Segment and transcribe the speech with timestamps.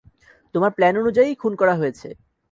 [0.55, 2.07] তোমার প্ল্যান অনুযায়ীই খুন করা হয়েছে।